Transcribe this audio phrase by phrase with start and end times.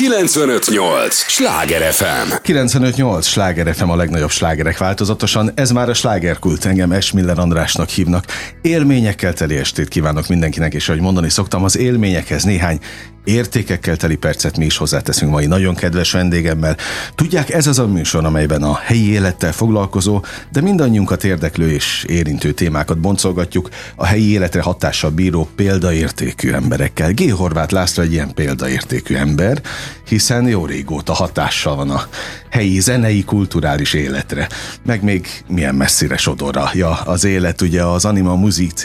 [0.00, 1.14] 958!
[1.14, 2.32] Sláger FM!
[2.42, 3.26] 958!
[3.26, 5.50] Sláger FM a legnagyobb slágerek változatosan.
[5.54, 6.64] Ez már a slágerkult.
[6.64, 8.24] Engem Esmiller Andrásnak hívnak.
[8.62, 12.78] Élményekkel teli estét kívánok mindenkinek, és ahogy mondani szoktam, az élményekhez néhány
[13.24, 16.76] értékekkel teli percet mi is hozzáteszünk mai nagyon kedves vendégemmel.
[17.14, 22.52] Tudják, ez az a műsor, amelyben a helyi élettel foglalkozó, de mindannyiunkat érdeklő és érintő
[22.52, 27.12] témákat boncolgatjuk a helyi életre hatással bíró példaértékű emberekkel.
[27.12, 27.30] G.
[27.30, 29.62] Horváth László egy ilyen példaértékű ember,
[30.08, 32.08] hiszen jó régóta hatással van a
[32.50, 34.48] helyi zenei, kulturális életre,
[34.86, 38.84] meg még milyen messzire sodorja az élet, ugye az Anima Music C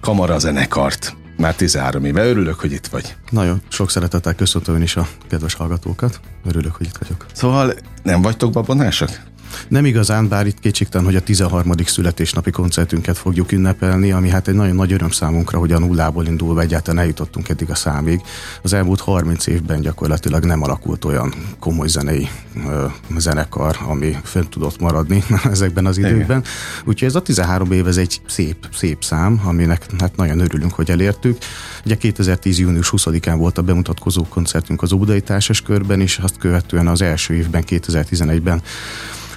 [0.00, 2.28] kamarazenekart már 13 éve.
[2.28, 3.16] Örülök, hogy itt vagy.
[3.30, 6.20] Nagyon sok szeretettel köszöntöm is a kedves hallgatókat.
[6.44, 7.26] Örülök, hogy itt vagyok.
[7.32, 9.22] Szóval nem vagytok babonásak?
[9.68, 11.72] Nem igazán, bár itt kétségtelen, hogy a 13.
[11.84, 16.60] születésnapi koncertünket fogjuk ünnepelni, ami hát egy nagyon nagy öröm számunkra, hogy a nullából indulva
[16.60, 18.20] egyáltalán eljutottunk eddig a számig.
[18.62, 22.28] Az elmúlt 30 évben gyakorlatilag nem alakult olyan komoly zenei
[22.66, 26.38] ö, zenekar, ami fönn tudott maradni ezekben az időkben.
[26.38, 26.44] Igen.
[26.84, 30.90] Úgyhogy ez a 13 év, ez egy szép, szép szám, aminek hát nagyon örülünk, hogy
[30.90, 31.38] elértük.
[31.84, 32.58] Ugye 2010.
[32.58, 37.34] június 20-án volt a bemutatkozó koncertünk az Óbudai Társas körben, és azt követően az első
[37.34, 38.62] évben, 2011-ben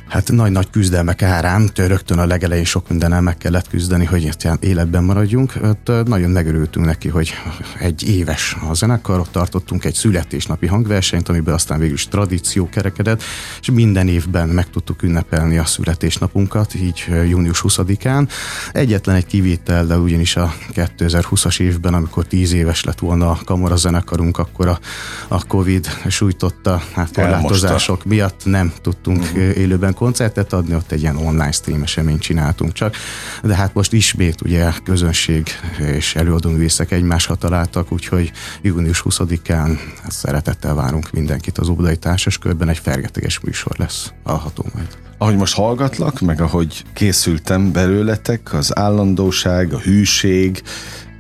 [0.08, 5.52] hát nagy-nagy küzdelmek árán, rögtön a legelején sok mindennel meg kellett küzdeni, hogy életben maradjunk.
[5.52, 7.34] Hát, nagyon megörültünk neki, hogy
[7.80, 13.24] egy éves a zenekar, ott tartottunk egy születésnapi hangversenyt, amiből aztán végül is tradíció kerekedett,
[13.62, 18.30] és minden évben meg tudtuk ünnepelni a születésnapunkat, így június 20-án.
[18.72, 24.38] Egyetlen egy kivétellel, ugyanis a 2020-as évben, amikor 10 éves lett volna a kamara zenekarunk,
[24.38, 24.80] akkor a,
[25.28, 29.58] a Covid sújtotta hát korlátozások miatt nem tudtunk uh-huh.
[29.58, 32.96] élőben koncertet adni, ott egy ilyen online stream eseményt csináltunk csak.
[33.44, 35.48] De hát most ismét ugye közönség
[35.80, 41.98] és előadóművészek egymásra találtak, úgyhogy június 20-án hát szeretettel várunk mindenkit az Óbudai
[42.40, 44.88] Körben, egy fergeteges műsor lesz, hallható majd.
[45.18, 50.62] Ahogy most hallgatlak, meg ahogy készültem belőletek, az állandóság, a hűség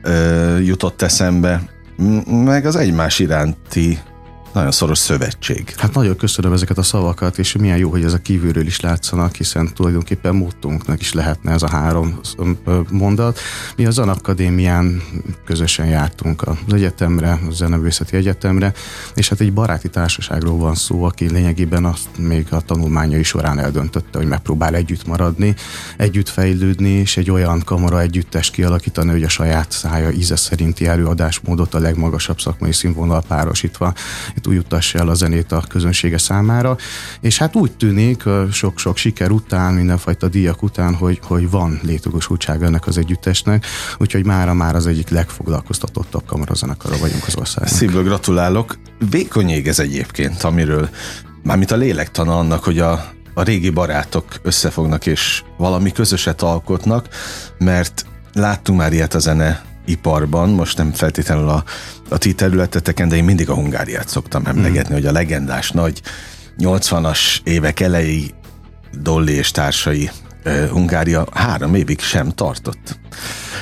[0.02, 1.69] ö, jutott eszembe,
[2.25, 4.00] meg az egymás iránti
[4.53, 5.74] nagyon szoros szövetség.
[5.78, 9.36] Hát nagyon köszönöm ezeket a szavakat, és milyen jó, hogy ez a kívülről is látszanak,
[9.36, 12.19] hiszen tulajdonképpen módtunknak is lehetne ez a három
[12.90, 13.40] mondat.
[13.75, 15.02] Mi az Akadémián
[15.46, 18.74] közösen jártunk az egyetemre, a Zenevőszeti Egyetemre,
[19.13, 24.18] és hát egy baráti társaságról van szó, aki lényegében azt még a tanulmányai során eldöntötte,
[24.18, 25.56] hogy megpróbál együtt maradni,
[25.97, 31.74] együtt fejlődni, és egy olyan kamara együttes kialakítani, hogy a saját szája íze szerinti előadásmódot
[31.74, 33.94] a legmagasabb szakmai színvonal párosítva
[34.48, 36.78] újuttassa el a zenét a közönsége számára,
[37.22, 42.88] és hát úgy tűnik sok-sok siker után, mindenfajta díjak után, hogy, hogy van létogosultsága ennek
[42.88, 43.66] az együttesnek,
[43.98, 47.74] úgyhogy mára már az egyik legfoglalkoztatottabb kamarazenekara vagyunk az országban.
[47.74, 48.78] Szívből gratulálok.
[49.09, 50.90] Vékony ég ez egyébként, amiről
[51.44, 57.08] mármint a lélektana annak, hogy a, a régi barátok összefognak és valami közöset alkotnak,
[57.58, 61.64] mert láttunk már ilyet a zene iparban, most nem feltétlenül a,
[62.10, 64.98] a ti területeteken, de én mindig a Hungáriát szoktam emlegetni, mm.
[64.98, 66.02] hogy a legendás nagy
[66.58, 68.32] 80-as évek elejé
[69.02, 70.10] Dolly és társai
[70.46, 73.00] uh, Hungária három évig sem tartott.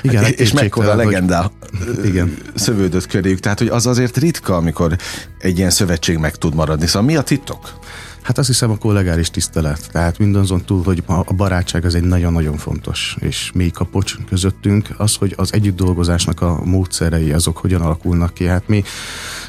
[0.02, 2.06] Igen, hát, és mekkora legendá hogy...
[2.10, 2.38] igen.
[2.56, 4.96] szövődött köréjük, tehát hogy az azért ritka, amikor
[5.40, 6.86] egy ilyen szövetség meg tud maradni.
[6.86, 7.80] Szóval mi a titok?
[8.22, 9.92] Hát azt hiszem a kollégális tisztelet.
[9.92, 15.16] Tehát mindazon túl, hogy a barátság az egy nagyon-nagyon fontos és mély kapocs közöttünk, az,
[15.16, 18.46] hogy az együtt dolgozásnak a módszerei azok hogyan alakulnak ki.
[18.46, 18.84] Hát mi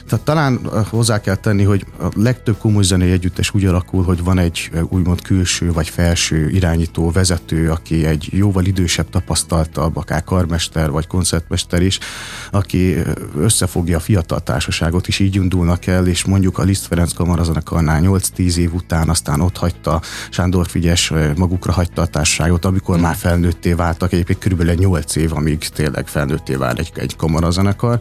[0.08, 4.38] tehát talán hozzá kell tenni, hogy a legtöbb komoly zenei együttes úgy alakul, hogy van
[4.38, 11.06] egy úgymond külső vagy felső irányító, vezető, aki egy jóval idősebb, tapasztaltabb, akár karmester vagy
[11.06, 11.98] koncertmester is,
[12.50, 12.96] aki
[13.36, 18.56] összefogja a fiatal társaságot, és így indulnak el, és mondjuk a Liszt Ferenc kamarazenekarnál 8-10
[18.62, 20.00] év után aztán ott hagyta
[20.30, 25.58] Sándor Figyes, magukra hagyta a társaságot, amikor már felnőtté váltak, egyébként körülbelül 8 év, amíg
[25.58, 27.98] tényleg felnőtté vált egy, egy kamarazenekar,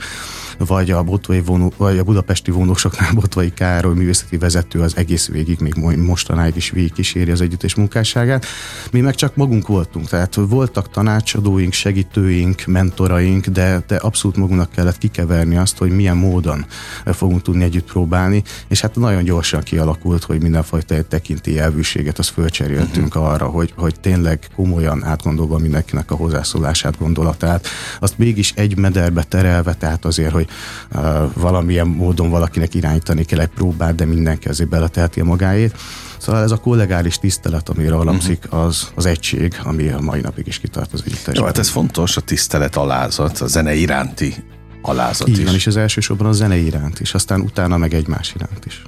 [0.58, 5.60] vagy a Botvai vonó, vagy a budapesti vonósoknál Botvai Károly művészeti vezető az egész végig,
[5.60, 8.46] még mostanáig is végig kíséri az együttes munkásságát.
[8.92, 14.98] Mi meg csak magunk voltunk, tehát voltak tanácsadóink, segítőink, mentoraink, de, de abszolút magunknak kellett
[14.98, 16.66] kikeverni azt, hogy milyen módon
[17.06, 23.15] fogunk tudni együtt próbálni, és hát nagyon gyorsan kialakult, hogy mindenfajta tekinti elvűséget, azt fölcseréltünk
[23.15, 23.31] uh-huh.
[23.31, 27.68] arra, hogy, hogy tényleg komolyan átgondolva mindenkinek a hozzászólását, gondolatát,
[28.00, 30.48] azt mégis egy mederbe terelve, tehát azért, hogy
[30.95, 35.75] uh, valamilyen módon valakinek irányítani kell egy próbát, de mindenki azért beleteheti a magáét.
[36.18, 38.56] Szóval ez a kollegális tisztelet, amire alapszik, mhm.
[38.56, 41.38] az az egység, ami a mai napig is kitart az együttes.
[41.38, 44.36] Jó, hát ez fontos, a tisztelet alázat, a zene iránti
[44.81, 45.45] alázat Így is.
[45.45, 48.81] van, és az elsősorban a zene iránt, és aztán utána meg egymás iránt is.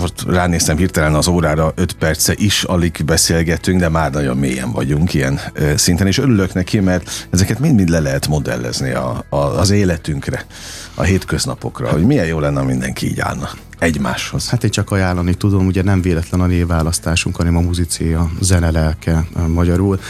[0.00, 5.14] Most ránéztem hirtelen az órára, 5 perce is alig beszélgetünk, de már nagyon mélyen vagyunk
[5.14, 5.40] ilyen
[5.76, 10.44] szinten, és örülök neki, mert ezeket mind-mind le lehet modellezni a, a, az életünkre,
[10.94, 14.48] a hétköznapokra, hogy milyen jó lenne, mindenki így állna egymáshoz.
[14.48, 19.26] Hát én csak ajánlani tudom, ugye nem véletlen a névválasztásunk, hanem a muzicéja, zene lelke
[19.46, 20.00] magyarul.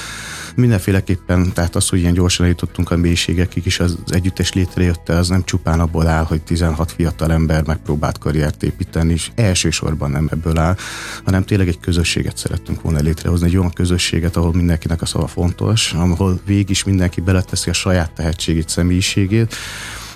[0.59, 5.45] Mindenféleképpen, tehát az, hogy ilyen gyorsan eljutottunk a mélységekig, és az együttes létrejötte, az nem
[5.45, 10.77] csupán abból áll, hogy 16 fiatal ember megpróbált karriert építeni, és elsősorban nem ebből áll,
[11.25, 15.93] hanem tényleg egy közösséget szerettünk volna létrehozni, egy olyan közösséget, ahol mindenkinek a szava fontos,
[15.93, 19.55] ahol végig is mindenki beleteszi a saját tehetségét, személyiségét,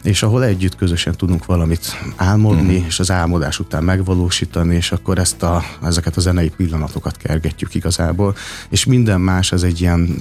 [0.02, 2.84] és ahol együtt közösen tudunk valamit álmodni, mm.
[2.84, 8.34] és az álmodás után megvalósítani, és akkor ezt a, ezeket a zenei pillanatokat kergetjük igazából,
[8.70, 10.16] és minden más az egy ilyen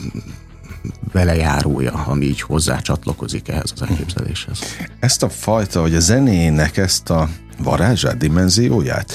[1.11, 4.59] velejárója, ami így hozzá csatlakozik ehhez az elképzeléshez.
[4.99, 9.13] Ezt a fajta, hogy a zenének ezt a varázsát, dimenzióját,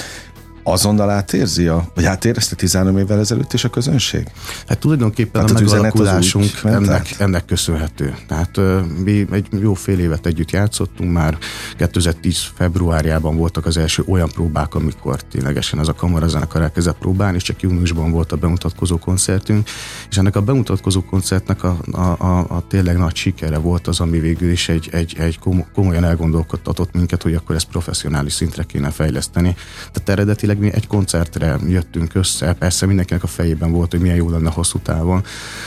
[0.71, 4.27] azonnal átérzi, a, vagy átérezte 13 évvel ezelőtt is a közönség?
[4.67, 8.15] Hát tulajdonképpen hát a megalakulásunk ennek, ennek köszönhető.
[8.27, 8.59] Tehát
[9.03, 11.37] mi egy jó fél évet együtt játszottunk már,
[11.77, 17.43] 2010 februárjában voltak az első olyan próbák, amikor ténylegesen ez a kamarazenekar elkezdett próbálni, és
[17.43, 19.69] csak júniusban volt a bemutatkozó koncertünk,
[20.09, 24.19] és ennek a bemutatkozó koncertnek a, a, a, a tényleg nagy sikere volt az, ami
[24.19, 25.39] végül is egy, egy, egy
[25.73, 29.55] komolyan elgondolkodtatott minket, hogy akkor ezt professzionális szintre kéne fejleszteni.
[29.91, 34.29] Tehát eredetileg mi egy koncertre jöttünk össze, persze mindenkinek a fejében volt, hogy milyen jó
[34.29, 35.23] lenne hosszú távon,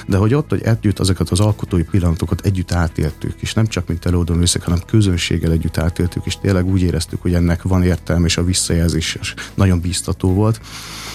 [0.07, 4.07] de hogy ott, hogy együtt azokat az alkotói pillanatokat együtt átéltük, és nem csak mint
[4.07, 8.37] előadó műszak, hanem közönséggel együtt átéltük, és tényleg úgy éreztük, hogy ennek van értelme, és
[8.37, 10.61] a visszajelzés is nagyon bíztató volt.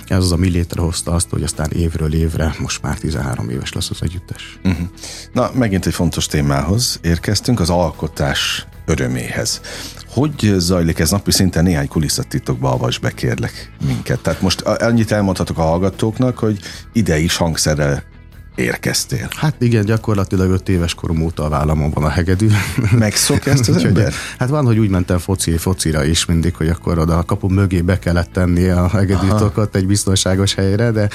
[0.07, 4.01] Ez az, ami létrehozta azt, hogy aztán évről évre most már 13 éves lesz az
[4.01, 4.59] együttes.
[4.63, 4.87] Uh-huh.
[5.33, 9.61] Na, megint egy fontos témához érkeztünk, az alkotás öröméhez.
[10.07, 11.63] Hogy zajlik ez napi szinten?
[11.63, 14.19] Néhány kulisszatitokba avas be, kérlek minket.
[14.19, 16.59] Tehát most annyit elmondhatok a hallgatóknak, hogy
[16.93, 18.03] ide is hangszerrel
[18.55, 19.27] érkeztél.
[19.35, 22.47] Hát igen, gyakorlatilag öt éves korom óta a vállamon van a hegedű.
[22.97, 24.13] Megszokja ezt az ember?
[24.37, 27.81] Hát van, hogy úgy mentem foci, focira is mindig, hogy akkor oda a kapu mögé
[27.81, 31.09] be kellett tenni a hegedűtokot egy biztonságos helyre, de,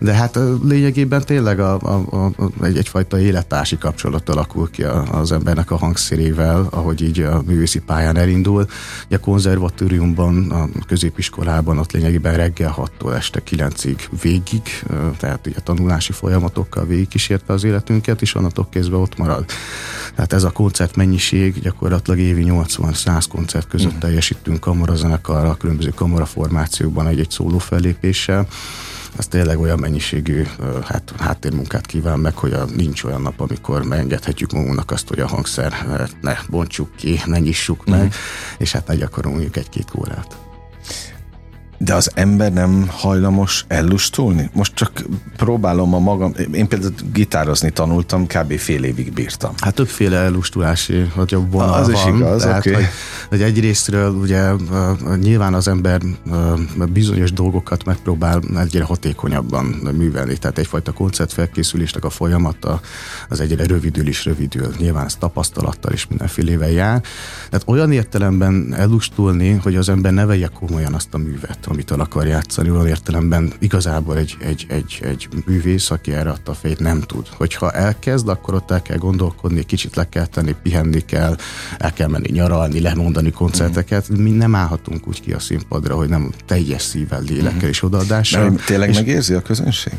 [0.00, 4.82] de hát lényegében tényleg a, a, a, egy, egyfajta élettársi kapcsolat alakul ki
[5.12, 8.66] az embernek a hangszerével, ahogy így a művészi pályán elindul.
[9.10, 14.62] A konzervatóriumban, a középiskolában ott lényegében reggel 6-tól este 9-ig végig,
[15.18, 19.44] tehát ugye tanulási folyamatokkal végigkísérte az életünket, és onnantól kezdve ott marad.
[20.14, 23.98] Tehát ez a koncert mennyiség gyakorlatilag évi 80-100 koncert között mm.
[23.98, 28.48] teljesítünk kamarazenekarra, különböző kamaraformációkban egy-egy szóló fellépéssel
[29.16, 30.46] az tényleg olyan mennyiségű
[30.84, 35.26] hát, háttérmunkát kíván meg, hogy a, nincs olyan nap, amikor megengedhetjük magunknak azt, hogy a
[35.26, 35.72] hangszer
[36.20, 37.92] ne bontsuk ki, ne nyissuk mm.
[37.92, 38.14] meg,
[38.58, 40.36] és hát ne gyakoroljuk egy-két órát.
[41.78, 44.50] De az ember nem hajlamos ellustulni?
[44.52, 45.04] Most csak
[45.36, 48.58] próbálom a magam, én például gitározni tanultam, kb.
[48.58, 49.52] fél évig bírtam.
[49.56, 51.94] Hát többféle ellustulási hogy a vonal az van.
[51.94, 52.72] is igaz, tehát, okay.
[52.72, 52.84] hogy,
[53.28, 54.50] hogy egyrésztről ugye
[55.20, 56.00] nyilván az ember
[56.92, 59.64] bizonyos dolgokat megpróbál egyre hatékonyabban
[59.96, 62.80] művelni, tehát egyfajta koncertfelkészülésnek a folyamata
[63.28, 64.68] az egyre rövidül is rövidül.
[64.78, 67.02] Nyilván ez tapasztalattal is mindenfélevel jár.
[67.50, 72.00] Tehát olyan értelemben ellustulni, hogy az ember ne vegye komolyan azt a művet, amit el
[72.00, 76.78] akar játszani, olyan értelemben igazából egy, egy, egy, egy művész, aki erre adta a fejét,
[76.78, 77.28] nem tud.
[77.28, 81.36] Hogyha elkezd, akkor ott el kell gondolkodni, kicsit le kell tenni, pihenni kell,
[81.78, 84.12] el kell menni nyaralni, lemondani koncerteket.
[84.12, 84.22] Mm.
[84.22, 87.68] Mi nem állhatunk úgy ki a színpadra, hogy nem teljes szívvel, lélekkel mm.
[87.68, 88.50] és odaadással.
[88.50, 89.92] De tényleg és megérzi a közönség?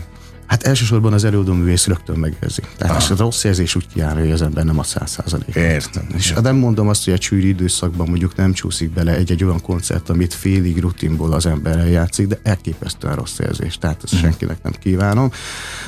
[0.48, 2.62] Hát elsősorban az előadó művész rögtön megérzi.
[2.78, 3.12] Tehát ah.
[3.12, 5.56] a rossz érzés úgy kiáll, hogy az ember nem a száz százalék.
[5.56, 6.08] Értem.
[6.16, 10.10] És nem mondom azt, hogy egy sűrű időszakban mondjuk nem csúszik bele egy-egy olyan koncert,
[10.10, 13.78] amit félig rutinból az ember eljátszik, de elképesztően rossz érzés.
[13.78, 14.20] Tehát ezt mm.
[14.20, 15.32] senkinek nem kívánom.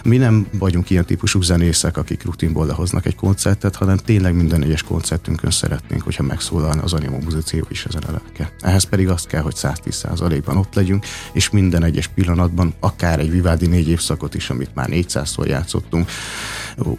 [0.03, 4.83] Mi nem vagyunk ilyen típusú zenészek, akik rutinból lehoznak egy koncertet, hanem tényleg minden egyes
[4.83, 8.51] koncertünkön szeretnénk, hogyha megszólalna az animó muzíció is ezen a lelke.
[8.59, 13.31] Ehhez pedig azt kell, hogy 110 százalékban ott legyünk, és minden egyes pillanatban, akár egy
[13.31, 16.09] Vivaldi négy évszakot is amit már 400-szor játszottunk,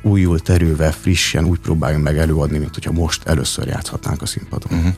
[0.02, 4.78] újult erővel, frissen úgy próbáljunk meg előadni, mint hogyha most először játszhatnánk a színpadon.
[4.78, 4.94] Uh-huh.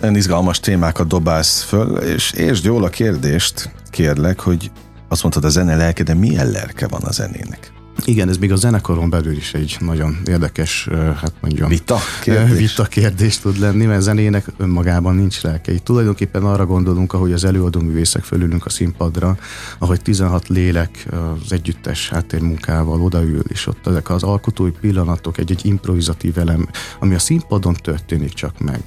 [0.00, 4.70] Nagyon izgalmas témákat dobálsz föl, és értsd jól a kérdést, kérlek, hogy
[5.08, 7.79] azt mondtad a zene lelke, de milyen lelke van a zenének?
[8.04, 12.84] Igen, ez még a zenekaron belül is egy nagyon érdekes, hát mondjam, vita kérdés, vita
[12.84, 15.72] kérdés tud lenni, mert zenének önmagában nincs lelke.
[15.72, 19.36] Így tulajdonképpen arra gondolunk, ahogy az előadó művészek fölülünk a színpadra,
[19.78, 21.06] ahogy 16 lélek
[21.44, 27.18] az együttes háttérmunkával odaül, és ott ezek az alkotói pillanatok, egy-egy improvizatív elem, ami a
[27.18, 28.82] színpadon történik csak meg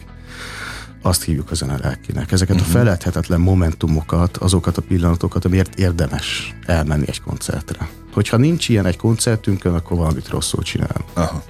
[1.05, 2.31] azt hívjuk a zene lelkinek.
[2.31, 2.69] Ezeket uh-huh.
[2.69, 7.89] a feledhetetlen momentumokat, azokat a pillanatokat, amiért érdemes elmenni egy koncertre.
[8.13, 11.05] Hogyha nincs ilyen egy koncertünkön, akkor valamit rosszul csinál.
[11.13, 11.43] Aha.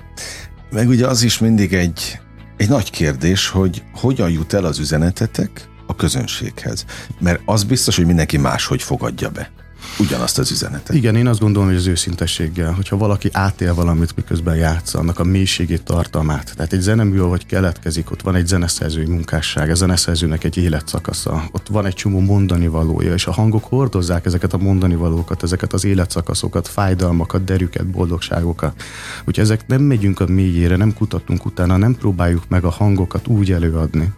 [0.72, 2.20] Meg ugye az is mindig egy,
[2.58, 6.86] egy nagy kérdés, hogy hogyan jut el az üzenetetek a közönséghez.
[7.20, 9.52] Mert az biztos, hogy mindenki máshogy fogadja be
[10.00, 10.96] ugyanazt az üzenetet.
[10.96, 15.24] Igen, én azt gondolom, hogy az őszintességgel, hogyha valaki átél valamit, miközben játsz, annak a
[15.24, 16.54] mélységét, tartalmát.
[16.56, 21.68] Tehát egy zenemű, hogy keletkezik, ott van egy zeneszerzői munkásság, a zeneszerzőnek egy életszakasza, ott
[21.68, 25.86] van egy csomó mondani valója, és a hangok hordozzák ezeket a mondani valókat, ezeket az
[25.86, 28.84] életszakaszokat, fájdalmakat, derüket, boldogságokat.
[29.20, 33.52] Úgyhogy ezek nem megyünk a mélyére, nem kutatunk utána, nem próbáljuk meg a hangokat úgy
[33.52, 34.14] előadni,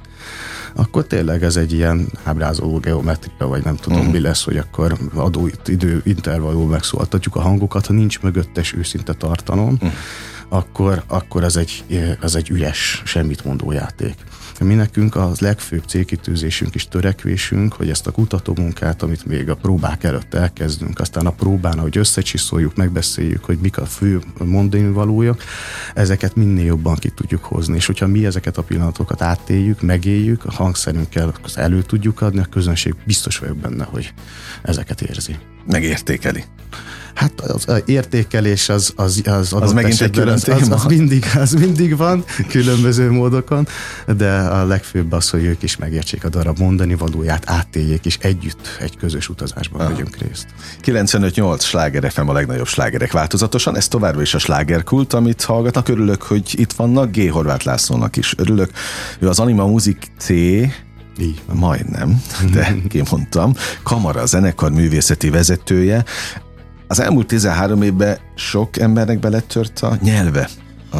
[0.75, 4.11] akkor tényleg ez egy ilyen ábrázoló geometria, vagy nem tudom, mm.
[4.11, 9.77] mi lesz, hogy akkor adó idő intervalló megszóltatjuk a hangokat, ha nincs mögöttes őszinte tartalom,
[9.85, 9.87] mm.
[10.49, 11.83] akkor, akkor ez egy,
[12.21, 14.15] ez egy üres, semmit mondó játék.
[14.59, 20.03] Mi nekünk a legfőbb célkitűzésünk és törekvésünk, hogy ezt a kutatómunkát, amit még a próbák
[20.03, 25.35] előtt elkezdünk, aztán a próbán, hogy összecsiszoljuk, megbeszéljük, hogy mik a fő mondani valója,
[25.93, 27.75] ezeket minél jobban ki tudjuk hozni.
[27.75, 32.95] És hogyha mi ezeket a pillanatokat átéljük, megéljük, a hangszerünkkel elő tudjuk adni, a közönség
[33.05, 34.13] biztos vagyok benne, hogy
[34.63, 35.35] ezeket érzi.
[35.65, 36.43] Megértékeli.
[37.15, 41.51] Hát az értékelés az, az, az, az megint egy külön az, az, az, mindig, az
[41.51, 43.67] mindig van, különböző módokon,
[44.17, 48.77] de a legfőbb az, hogy ők is megértsék a darab mondani valóját, átéljék, és együtt
[48.79, 49.89] egy közös utazásban ah.
[49.91, 50.45] vegyünk részt.
[50.83, 55.87] 95-8 sláger FM a legnagyobb slágerek változatosan, ez továbbra is a slágerkult, amit hallgatnak.
[55.87, 57.29] Örülök, hogy itt vannak, G.
[57.31, 58.71] Horváth Lászlónak is örülök.
[59.19, 60.29] Ő az Anima Music C
[61.19, 63.53] így Majdnem, de kimondtam.
[63.83, 66.03] Kamara zenekar művészeti vezetője.
[66.87, 70.49] Az elmúlt 13 évben sok embernek beletört a nyelve,
[70.91, 70.97] a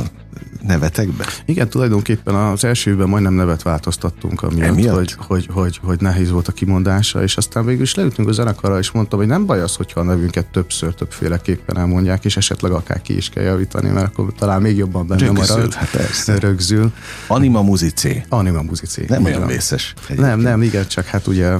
[0.67, 1.25] nevetekbe?
[1.45, 6.47] Igen, tulajdonképpen az első évben majdnem nevet változtattunk, amiatt, hogy, hogy, hogy, hogy nehéz volt
[6.47, 9.75] a kimondása, és aztán végül is leütünk a zenekarra, és mondtam, hogy nem baj az,
[9.75, 14.33] hogyha a nevünket többször, többféleképpen elmondják, és esetleg akár ki is kell javítani, mert akkor
[14.37, 15.73] talán még jobban benne rögzül, marad.
[15.73, 16.39] Hát persze.
[16.39, 16.91] Rögzül.
[17.27, 18.25] Anima musicé.
[18.29, 19.05] Anima musicé.
[19.07, 19.93] Nem olyan vészes.
[20.15, 21.53] Nem, nem, igen, csak hát ugye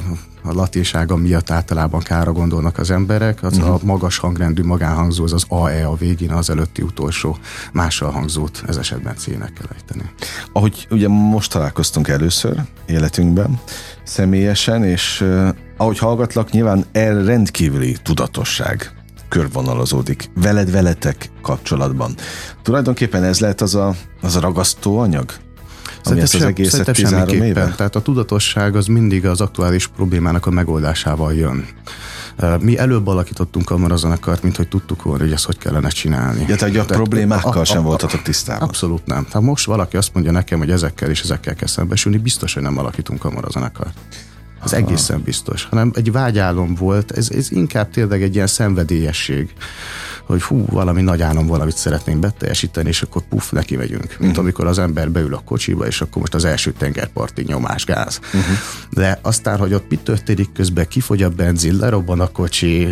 [0.46, 3.74] a latinsága miatt általában kára gondolnak az emberek, az uh-huh.
[3.74, 3.86] a mhm.
[3.86, 7.38] magas hangrendű magánhangzó, az az AE a végén, az előtti utolsó
[7.74, 10.12] mással hangzót ez esetben C-nek kell ejteni.
[10.54, 13.60] Ahogy ugye most találkoztunk először életünkben,
[14.04, 18.96] személyesen, és uh, ahogy hallgatlak, nyilván el rendkívüli tudatosság
[19.30, 22.16] körvonalazódik veled, veletek kapcsolatban.
[22.62, 25.34] Tulajdonképpen ez lehet az a, az a ragasztó anyag,
[26.12, 27.74] ami ezt az egészet 13 éve?
[27.77, 31.65] Tehát a tudatosság az mindig az aktuális problémának a megoldásával jön.
[32.59, 36.45] Mi előbb alakítottunk a marazenekart, mint hogy tudtuk volna, hogy ezt hogy kellene csinálni.
[36.47, 38.67] Ja, tehát a problémákkal a, a, sem voltatok tisztában.
[38.67, 39.25] Abszolút nem.
[39.25, 42.77] Tehát most valaki azt mondja nekem, hogy ezekkel és ezekkel kell szembesülni, biztos, hogy nem
[42.77, 43.97] alakítunk a marazenekart.
[44.63, 44.81] Ez Aha.
[44.81, 45.63] egészen biztos.
[45.63, 49.53] Hanem egy vágyálom volt, ez, ez inkább tényleg egy ilyen szenvedélyesség
[50.25, 54.08] hogy hú, valami nagy álom, valamit szeretnénk beteljesíteni, és akkor puff, neki megyünk.
[54.08, 54.38] Mint uh-huh.
[54.38, 58.20] amikor az ember beül a kocsiba, és akkor most az első tengerparti nyomás gáz.
[58.25, 58.55] Uh-huh.
[58.89, 62.88] De aztán, hogy ott mit történik közben, kifogy a benzin, lerobban a kocsi,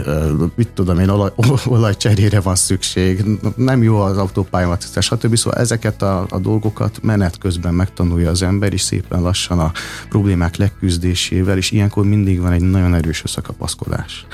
[0.55, 1.31] mit tudom én, olaj,
[1.65, 3.23] olajcserére van szükség,
[3.55, 5.35] nem jó az autópályamat, stb.
[5.35, 9.71] Szóval ezeket a, a dolgokat menet közben megtanulja az ember, és szépen lassan a
[10.09, 14.25] problémák leküzdésével, és ilyenkor mindig van egy nagyon erős összekapaszkodás.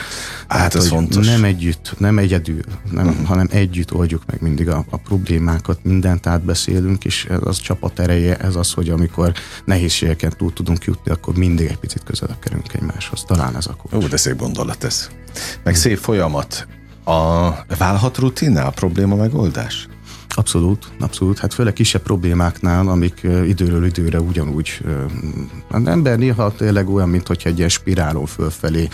[0.58, 1.25] Hát ez fontos.
[1.25, 3.27] Nem együtt, nem egyedül, nem, uh-huh.
[3.27, 8.38] hanem együtt oldjuk meg mindig a, a problémákat, mindent átbeszélünk, és ez az csapat ereje,
[8.38, 9.34] ez az, hogy amikor
[9.65, 13.24] nehézségeken túl tudunk jutni, akkor mindig egy picit közelebb kerülünk egymáshoz.
[13.24, 14.03] Talán ez a kulcs.
[14.03, 15.10] Ó, de szép gondolat ez.
[15.63, 16.68] Meg szép folyamat.
[17.03, 19.88] A, válhat rutinná a probléma megoldás?
[20.39, 21.39] Abszolút, abszolút.
[21.39, 24.81] Hát főleg kisebb problémáknál, amik időről időre ugyanúgy.
[25.69, 28.88] Az ember néha tényleg olyan, mint hogyha egy ilyen spirálon fölfelé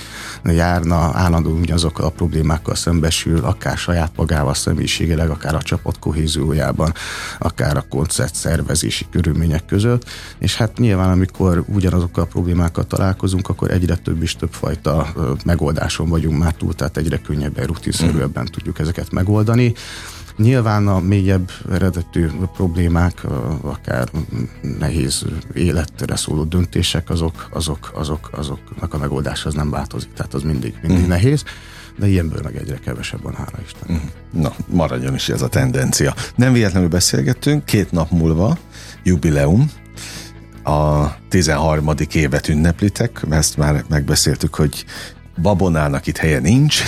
[0.43, 6.93] járna, állandóan ugyanazokkal a problémákkal szembesül, akár saját magával személyiségileg, akár a csapat kohéziójában,
[7.39, 10.09] akár a koncert szervezési körülmények között.
[10.37, 16.09] És hát nyilván, amikor ugyanazokkal a problémákkal találkozunk, akkor egyre több és több fajta megoldáson
[16.09, 18.51] vagyunk már túl, tehát egyre könnyebben, rutinszerűbben mm.
[18.51, 19.73] tudjuk ezeket megoldani.
[20.37, 23.23] Nyilván a mélyebb eredetű problémák,
[23.61, 24.09] akár
[24.79, 30.41] nehéz életre szóló döntések, azok, azok, azok, azoknak a megoldás az nem változik, tehát az
[30.41, 31.09] mindig, mindig mm.
[31.09, 31.43] nehéz
[31.97, 33.95] de ilyenből meg egyre kevesebb van, hála Isten.
[33.95, 34.41] Mhm.
[34.41, 36.13] Na, maradjon is ez a tendencia.
[36.35, 38.57] Nem véletlenül beszélgettünk, két nap múlva
[39.03, 39.71] jubileum,
[40.63, 41.89] a 13.
[42.13, 44.85] évet ünneplitek, ezt már megbeszéltük, hogy
[45.41, 46.83] babonának itt helye nincs,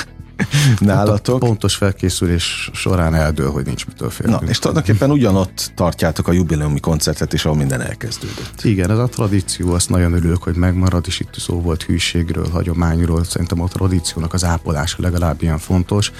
[0.79, 1.35] nálatok.
[1.35, 4.41] A pontos felkészülés során eldől, hogy nincs mitől féltünk.
[4.41, 8.63] Na, és tulajdonképpen ugyanott tartjátok a jubileumi koncertet is, ahol minden elkezdődött.
[8.63, 13.23] Igen, ez a tradíció, azt nagyon örülök, hogy megmarad, és itt szó volt hűségről, hagyományról,
[13.23, 16.11] szerintem a tradíciónak az ápolása legalább ilyen fontos.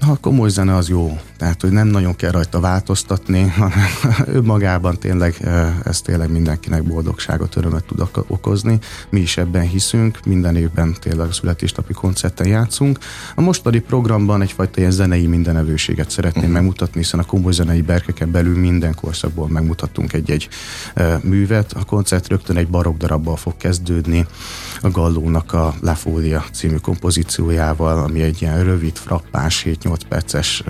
[0.00, 3.86] Ha komoly zene az jó, tehát hogy nem nagyon kell rajta változtatni, hanem
[4.26, 5.48] önmagában tényleg
[5.84, 8.78] ez tényleg mindenkinek boldogságot, örömet tud okozni.
[9.10, 12.98] Mi is ebben hiszünk, minden évben tényleg a születésnapi koncerten játszunk.
[13.34, 16.58] A mostani programban egyfajta ilyen zenei mindenevőséget szeretném uh-huh.
[16.58, 20.48] megmutatni, hiszen a komoly zenei berkeken belül minden korszakból megmutattunk egy-egy
[21.22, 21.72] művet.
[21.72, 24.26] A koncert rögtön egy barokk darabbal fog kezdődni,
[24.80, 30.62] a Gallónak a Lafólia című kompozíciójával, ami egy ilyen rövid, frappáns, 7-8 perces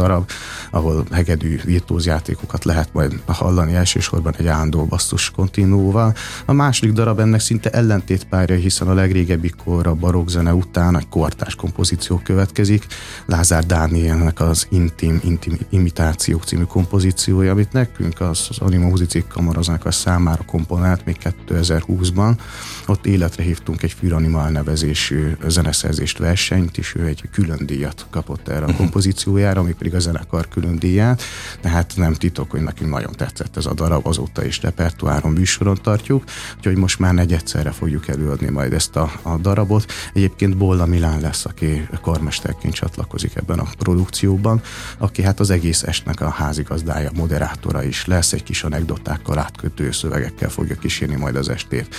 [0.00, 0.30] darab,
[0.70, 6.14] ahol hegedű virtuóz játékokat lehet majd hallani elsősorban egy állandó basszus kontinúval.
[6.46, 11.54] A második darab ennek szinte ellentétpárja, hiszen a legrégebbi kor a barokkzene után egy kortás
[11.54, 12.86] kompozíció következik.
[13.26, 19.24] Lázár Dánielnek az Intim, Intim Imitációk című kompozíciója, amit nekünk az, az Anima Muzici
[19.82, 21.16] a számára komponált még
[21.48, 22.38] 2020-ban.
[22.86, 28.64] Ott életre hívtunk egy Fűranimal nevezésű zeneszerzést versenyt, és ő egy külön díjat kapott erre
[28.64, 28.76] a mhm.
[28.76, 31.22] kompozíciójára, ami pedig pedig a zenekar külön díját,
[31.60, 36.24] tehát nem titok, hogy nekünk nagyon tetszett ez a darab, azóta is repertoáron műsoron tartjuk,
[36.56, 39.92] úgyhogy most már negyedszerre fogjuk előadni majd ezt a, a darabot.
[40.12, 44.60] Egyébként Bolla Milán lesz, aki karmesterként csatlakozik ebben a produkcióban,
[44.98, 50.48] aki hát az egész estnek a házigazdája, moderátora is lesz, egy kis anekdotákkal, átkötő szövegekkel
[50.48, 51.96] fogja kísérni majd az estét.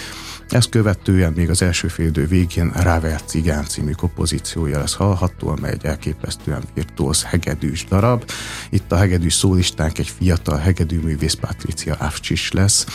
[0.49, 5.85] Ezt követően még az első félidő végén Ravel Cigán című kompozíciója lesz hallható, amely egy
[5.85, 8.31] elképesztően virtuóz hegedűs darab.
[8.69, 12.85] Itt a hegedű szólistánk egy fiatal hegedű művész Patricia Avcsis lesz,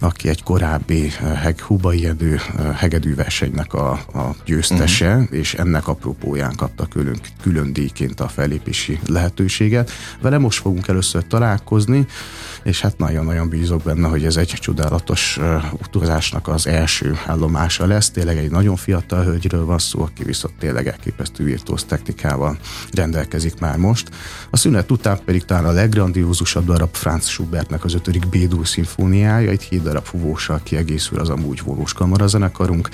[0.00, 5.38] aki egy korábbi eh, heg, Hubai Edő eh, hegedű versenynek a, a győztese, uh-huh.
[5.38, 9.90] és ennek apropóján kapta külön, külön díjként a fellépési lehetőséget.
[10.20, 12.06] Vele most fogunk először találkozni,
[12.62, 15.38] és hát nagyon-nagyon bízok benne, hogy ez egy csodálatos
[15.72, 18.10] utazásnak az első állomása lesz.
[18.10, 22.58] Tényleg egy nagyon fiatal hölgyről van szó, aki viszont tényleg elképesztő virtuóz technikával
[22.92, 24.10] rendelkezik már most.
[24.50, 29.62] A szünet után pedig talán a leggrandiózusabb darab Franz Schubertnek az ötödik B-dur szimfóniája, egy
[29.62, 32.88] hét darab fúvóssal kiegészül az amúgy volós kamarazenekarunk,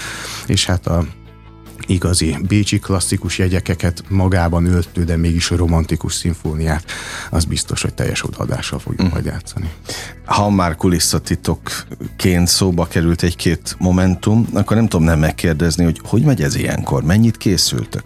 [0.46, 1.04] és hát a
[1.88, 6.84] igazi bécsi klasszikus jegyekeket magában öltő, de mégis romantikus szimfóniát,
[7.30, 9.10] az biztos, hogy teljes odaadással fogjuk mm.
[9.10, 9.70] majd játszani.
[10.24, 16.42] Ha már kulisszatitokként szóba került egy-két momentum, akkor nem tudom nem megkérdezni, hogy hogy megy
[16.42, 17.02] ez ilyenkor?
[17.02, 18.04] Mennyit készültök?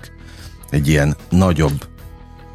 [0.71, 1.92] Egy ilyen nagyobb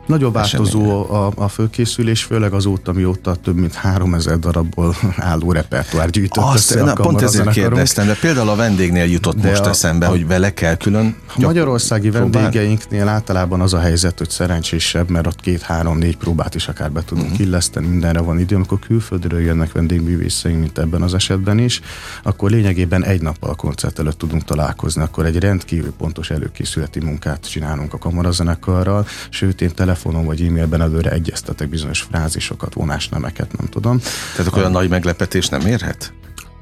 [0.08, 6.44] Nagyobb változó a, a fölkészülés, főleg azóta, mióta több mint 3000 darabból álló repertoár gyűjtött
[6.44, 10.10] Azt, na, Pont ezért kérdeztem, de például a vendégnél jutott de most a, eszembe, a,
[10.10, 12.42] hogy vele kell külön A magyarországi próbál?
[12.42, 17.30] vendégeinknél általában az a helyzet, hogy szerencsésebb, mert ott két-három-négy próbát is akár be tudunk
[17.30, 17.46] uh-huh.
[17.46, 21.82] illeszteni, mindenre van idő, amikor külföldről jönnek vendégművészeink, mint ebben az esetben is,
[22.24, 27.50] akkor lényegében egy nappal a koncert előtt tudunk találkozni, akkor egy rendkívül pontos előkészületi munkát
[27.50, 33.68] csinálunk a kamarazenekarral, sőt én tele telefonon vagy e-mailben előre egyeztetek bizonyos frázиsokat, vonásnemeket, nem
[33.68, 34.00] tudom.
[34.32, 36.14] Tehát akkor olyan nagy meglepetés nem érhet?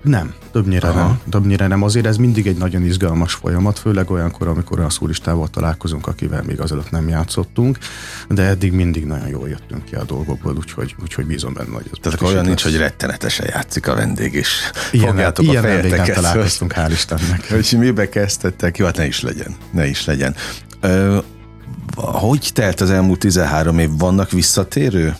[0.02, 1.00] Nem, többnyire Aha.
[1.00, 1.20] nem.
[1.30, 1.84] Többnyire nem.
[1.84, 6.60] Azért ez mindig egy nagyon izgalmas folyamat, főleg olyankor, amikor olyan szúristával találkozunk, akivel még
[6.60, 7.78] azelőtt nem játszottunk,
[8.30, 11.98] de eddig mindig nagyon jól jöttünk ki a dolgokból, úgyhogy, úgyhogy bízom benne, hogy ez
[12.02, 12.72] Tehát olyan nincs, lesz.
[12.74, 14.50] hogy rettenetesen játszik a vendég is.
[14.92, 16.16] Ilyen, Fogjátok ilyen a fejeteket.
[16.16, 17.50] találkoztunk, hál' Istennek.
[17.50, 19.56] Hogy mibe kezdtettek, jó, hát ne is legyen.
[19.72, 20.36] Ne is legyen.
[20.82, 21.18] Ö,
[21.96, 23.90] hogy telt az elmúlt 13 év?
[23.98, 25.16] Vannak visszatérő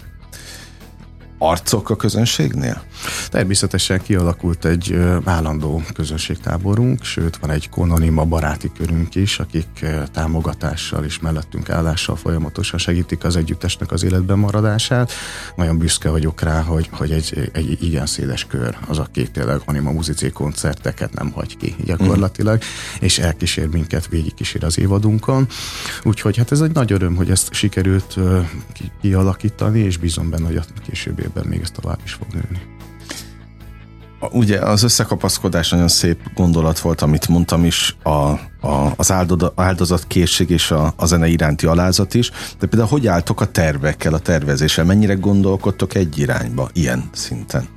[1.38, 2.84] arcok a közönségnél?
[3.30, 11.20] Természetesen kialakult egy állandó közönségtáborunk, sőt van egy kononima baráti körünk is, akik támogatással és
[11.20, 15.12] mellettünk állással folyamatosan segítik az együttesnek az életben maradását.
[15.56, 19.92] Nagyon büszke vagyok rá, hogy, hogy egy, egy igen széles kör az, aki tényleg anima
[19.92, 22.98] muzici koncerteket nem hagy ki gyakorlatilag, mm.
[23.00, 25.48] és elkísér minket, végigkísér az évadunkon.
[26.04, 28.16] Úgyhogy hát ez egy nagy öröm, hogy ezt sikerült
[29.02, 32.62] kialakítani, és bízom benne, hogy a később évben még ez tovább is fog nőni
[34.32, 39.12] ugye az összekapaszkodás nagyon szép gondolat volt, amit mondtam is, a, a, az
[39.56, 44.14] áldozat készség és a, a zene iránti alázat is, de például hogy álltok a tervekkel,
[44.14, 44.86] a tervezéssel?
[44.86, 47.68] Mennyire gondolkodtok egy irányba, ilyen szinten?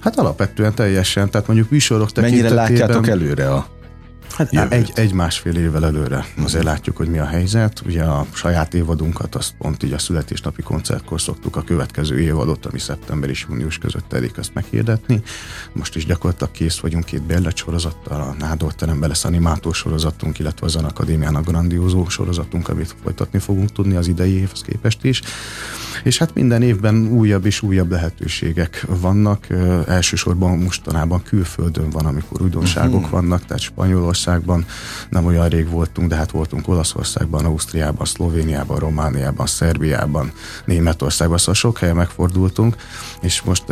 [0.00, 2.54] Hát alapvetően teljesen, tehát mondjuk műsorok tekintetében...
[2.54, 3.66] Mennyire látjátok előre a
[4.38, 4.72] Hát jövőt.
[4.72, 7.82] egy, egy másfél évvel előre azért látjuk, hogy mi a helyzet.
[7.86, 12.78] Ugye a saját évadunkat azt pont így a születésnapi koncertkor szoktuk a következő évadot, ami
[12.78, 15.22] szeptember és június között telik azt meghirdetni.
[15.72, 20.66] Most is gyakorlatilag kész vagyunk két bérlet sorozattal, a Nádor teremben lesz animátor sorozatunk, illetve
[20.66, 25.22] az Akadémiának grandiózó sorozatunk, amit folytatni fogunk tudni az idei évhez képest is.
[26.02, 29.46] És hát minden évben újabb és újabb lehetőségek vannak.
[29.86, 33.10] Elsősorban mostanában külföldön van, amikor újdonságok uh-huh.
[33.10, 33.62] vannak, tehát
[34.28, 34.66] Spanyolországban
[35.08, 40.32] nem olyan rég voltunk, de hát voltunk Olaszországban, Ausztriában, Szlovéniában, Romániában, Szerbiában,
[40.64, 42.76] Németországban, szóval sok helyen megfordultunk,
[43.20, 43.64] és most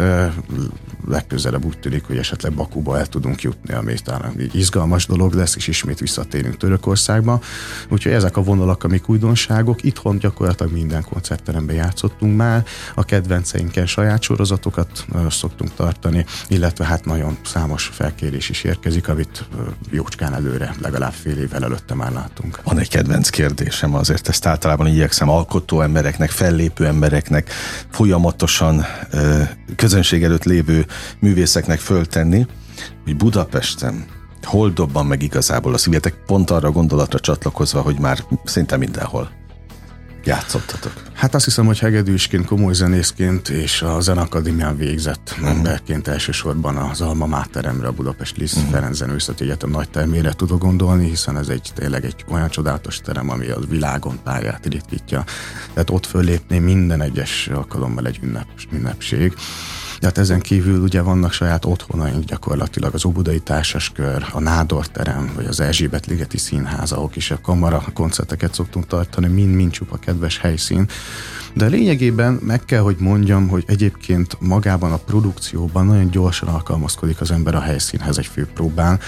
[1.09, 5.66] legközelebb úgy tűnik, hogy esetleg Bakuba el tudunk jutni, ami talán izgalmas dolog lesz, és
[5.69, 7.40] ismét visszatérünk Törökországba.
[7.88, 12.64] Úgyhogy ezek a vonalak, amik újdonságok, itthon gyakorlatilag minden koncertteremben játszottunk már,
[12.95, 19.49] a kedvenceinken saját sorozatokat szoktunk tartani, illetve hát nagyon számos felkérés is érkezik, amit
[19.90, 22.61] jócskán előre, legalább fél évvel előtte már láttunk.
[22.64, 27.50] Van egy kedvenc kérdésem, azért ezt általában igyekszem alkotó embereknek, fellépő embereknek,
[27.90, 28.85] folyamatosan
[29.76, 30.87] közönség előtt lévő
[31.18, 32.46] művészeknek föltenni,
[33.04, 34.04] hogy Budapesten
[34.42, 39.30] hol dobban meg igazából a szívetek, pont arra a gondolatra csatlakozva, hogy már szinte mindenhol
[40.26, 40.92] játszottatok?
[41.12, 45.48] Hát azt hiszem, hogy hegedűsként, komoly zenészként és a Zenakadémián végzett uh-huh.
[45.48, 48.70] emberként elsősorban az Alma Máteremre, a Budapest Liszt uh-huh.
[48.70, 53.30] Ferenc Zenőszeti Egyetem nagy termére tudok gondolni, hiszen ez egy tényleg egy olyan csodálatos terem,
[53.30, 55.24] ami a világon pályát ritkítja.
[55.72, 59.34] Tehát ott föllépni minden egyes alkalommal egy ünnep, ünnepség.
[60.00, 65.32] De hát ezen kívül ugye vannak saját otthonaink gyakorlatilag az Óbudai Társaskör, a Nádor terem,
[65.35, 70.88] vagy az Erzsébet Ligeti Színház, ahol a kamara koncerteket szoktunk tartani, mind-mind csupa kedves helyszín.
[71.54, 77.30] De lényegében meg kell, hogy mondjam, hogy egyébként magában a produkcióban nagyon gyorsan alkalmazkodik az
[77.30, 79.00] ember a helyszínhez egy főpróbán.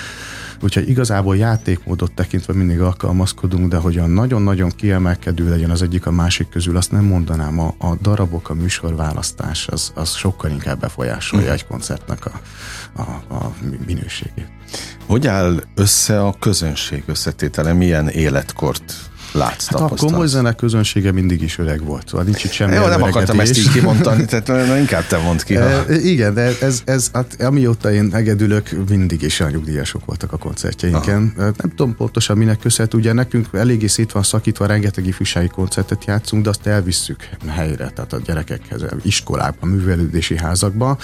[0.61, 6.11] Úgyhogy igazából játékmódot tekintve mindig alkalmazkodunk, de hogy a nagyon-nagyon kiemelkedő legyen az egyik a
[6.11, 7.59] másik közül, azt nem mondanám.
[7.59, 11.53] A, a darabok, a műsorválasztás, az, az sokkal inkább befolyásolja mm.
[11.53, 12.40] egy koncertnek a,
[12.92, 13.55] a, a
[13.87, 14.49] minőségét.
[15.07, 17.73] Hogy áll össze a közönség összetétele?
[17.73, 18.94] Milyen életkort
[19.33, 22.87] látsz, hát a komoly zene közönsége mindig is öreg volt, szóval nincs itt semmi Jó,
[22.87, 25.57] nem akartam ezt így kimondani, tehát na, inkább te mondd ki.
[25.69, 30.37] E, igen, de ez, ez hát, amióta én egedülök, mindig is a nyugdíjasok voltak a
[30.37, 31.33] koncertjeinken.
[31.37, 31.45] Aha.
[31.45, 36.43] Nem tudom pontosan minek köszönhető, ugye nekünk eléggé szét van szakítva, rengeteg ifjúsági koncertet játszunk,
[36.43, 40.99] de azt elvisszük helyre, tehát a gyerekekhez, iskolákban, művelődési házakba.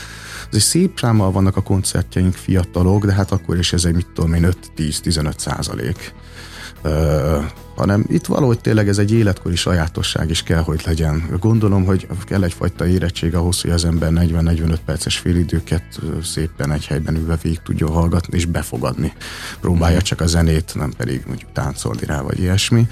[0.53, 4.35] Egy szép számmal vannak a koncertjeink fiatalok, de hát akkor is ez egy, mit tudom
[4.35, 6.15] én, 5-10-15 százalék
[7.77, 11.37] hanem itt valahogy tényleg ez egy életkori sajátosság is kell, hogy legyen.
[11.41, 15.85] Gondolom, hogy kell egyfajta érettség ahhoz, hogy az ember 40-45 perces félidőket
[16.23, 19.13] szépen egy helyben ülve végig tudja hallgatni és befogadni.
[19.61, 22.87] Próbálja csak a zenét, nem pedig mondjuk táncolni rá, vagy ilyesmi.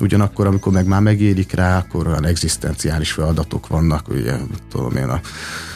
[0.00, 4.36] Ugyanakkor, amikor meg már megérik rá, akkor olyan egzisztenciális feladatok vannak, ugye,
[4.68, 5.20] tudom én, a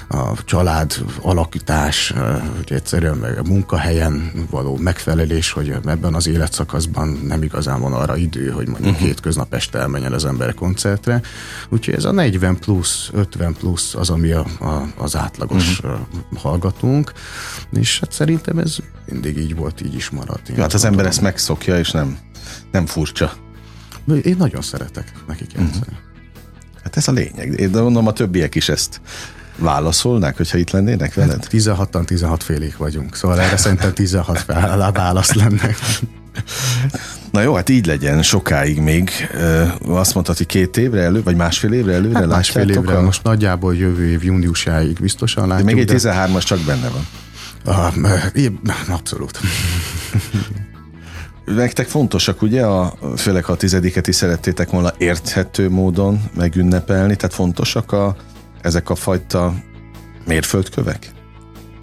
[0.08, 2.12] a család alakítás,
[2.56, 8.16] hogy egyszerűen meg a munkahelyen való megfelelés, hogy ebben az életszakaszban nem igazán van arra
[8.16, 9.06] idő, hogy mondjuk uh-huh.
[9.06, 11.20] két köznap este elmenjen az ember koncertre.
[11.68, 15.98] Úgyhogy ez a 40 plusz, 50 plusz az, ami a, a, az átlagos uh-huh.
[16.36, 17.12] hallgatónk,
[17.72, 20.48] és hát szerintem ez mindig így volt, így is maradt.
[20.48, 22.18] Ja, hát az ember ezt megszokja, és nem,
[22.70, 23.43] nem furcsa.
[24.22, 25.78] Én nagyon szeretek nekik játszani.
[25.80, 25.94] Uh-huh.
[26.82, 27.60] Hát ez a lényeg.
[27.60, 29.00] Én de mondom, a többiek is ezt
[29.56, 31.32] válaszolnák, hogyha itt lennének veled?
[31.32, 34.44] Hát 16-an 16 félék vagyunk, szóval erre szerintem 16
[34.92, 35.74] válasz lenne.
[37.30, 39.10] Na jó, hát így legyen sokáig még.
[39.86, 43.02] Azt mondtad, hogy két évre elő, vagy másfél évre előre hát másfél évre, a...
[43.02, 45.68] most nagyjából jövő év júniusáig biztosan látjuk.
[45.68, 47.06] De még egy 13-as csak benne van.
[47.64, 47.94] Ah,
[48.88, 49.40] abszolút.
[51.44, 57.34] Nektek fontosak, ugye, a, főleg ha a tizediket is szerettétek volna érthető módon megünnepelni, tehát
[57.34, 58.16] fontosak a,
[58.60, 59.54] ezek a fajta
[60.26, 61.13] mérföldkövek?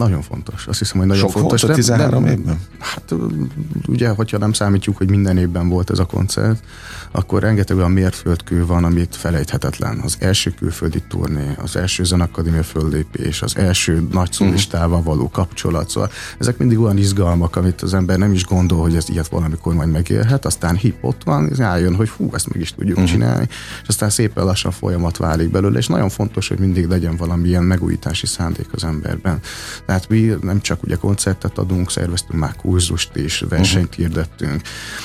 [0.02, 0.68] Nagyon fontos.
[0.68, 1.62] Azt hiszem, hogy nagyon Sok fontos.
[1.62, 2.60] Volt a 13 nem, évben?
[2.80, 3.14] Hát
[3.88, 6.64] ugye, hogyha nem számítjuk, hogy minden évben volt ez a koncert,
[7.12, 10.00] akkor rengeteg olyan mérföldkő van, amit felejthetetlen.
[10.04, 15.90] Az első külföldi turné, az első zenakadémia föllépés, az első nagy szólistával való kapcsolat.
[15.90, 16.10] Szóval
[16.40, 19.92] ezek mindig olyan izgalmak, amit az ember nem is gondol, hogy ez ilyet valamikor majd
[19.92, 23.12] megélhet, aztán hip ott van, és rájön, hogy hú, ezt meg is tudjuk uh-huh.
[23.12, 23.48] csinálni,
[23.82, 28.26] és aztán szépen lassan folyamat válik belőle, és nagyon fontos, hogy mindig legyen valamilyen megújítási
[28.26, 29.40] szándék az emberben.
[29.92, 34.06] Tehát mi nem csak ugye koncertet adunk, szerveztünk már kurzust is, versenyt uh-huh.
[34.06, 34.62] hirdettünk.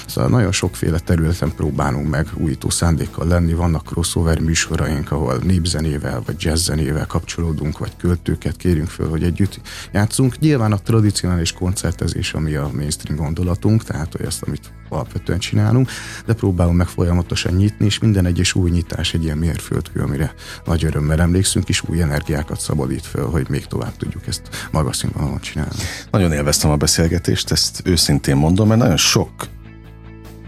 [0.06, 3.52] Szóval nagyon sokféle területen próbálunk meg újító szándékkal lenni.
[3.52, 9.60] Vannak crossover műsoraink, ahol népzenével vagy jazzzenével kapcsolódunk, vagy költőket kérünk föl, hogy együtt
[9.92, 10.38] játszunk.
[10.38, 15.90] Nyilván a tradicionális koncertezés, ami a mainstream gondolatunk, tehát hogy azt, amit alapvetően csinálunk,
[16.26, 20.84] de próbálunk meg folyamatosan nyitni, és minden egyes új nyitás egy ilyen mérföldkő, amire nagy
[20.84, 25.74] örömmel emlékszünk, és új energiákat szabadít föl, hogy még tovább tudjuk ezt magas színvonalon csinálni.
[26.10, 29.30] Nagyon élveztem a beszélgetést, ezt őszintén mondom, mert nagyon sok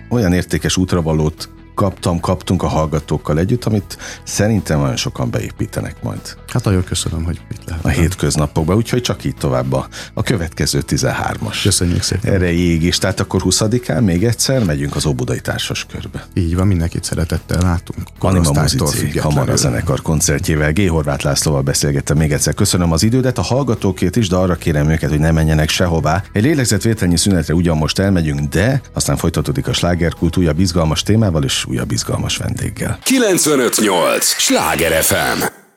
[0.08, 6.20] olyan értékes útravalót kaptam, kaptunk a hallgatókkal együtt, amit szerintem nagyon sokan beépítenek majd.
[6.46, 7.84] Hát nagyon köszönöm, hogy itt lehet.
[7.84, 11.58] A hétköznapokban, úgyhogy csak így tovább a, a következő 13-as.
[11.62, 12.32] Köszönjük szépen.
[12.32, 12.98] Erre is.
[12.98, 16.26] Tehát akkor 20-án még egyszer megyünk az Óbudai Társas körbe.
[16.34, 18.02] Így van, mindenkit szeretettel látunk.
[18.18, 20.72] Anima Muzici, Kamara zenekar koncertjével.
[20.72, 20.88] G.
[20.88, 22.54] Horváth Lászlóval beszélgettem még egyszer.
[22.54, 26.22] Köszönöm az idődet, a hallgatókét is, de arra kérem őket, hogy ne menjenek sehová.
[26.32, 31.66] Egy lélegzetvételnyi szünetre ugyan most elmegyünk, de aztán folytatódik a slágerkult újabb izgalmas témával és
[31.68, 32.98] újabb izgalmas vendéggel.
[33.10, 34.24] 958!
[34.24, 35.67] Sláger FM!